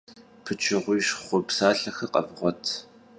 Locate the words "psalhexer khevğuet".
1.47-2.63